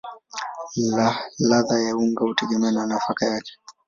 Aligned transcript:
Ladha 1.39 1.79
ya 1.79 1.95
unga 1.97 2.21
hutegemea 2.25 2.71
na 2.71 2.85
nafaka 2.85 3.25
yake. 3.25 3.53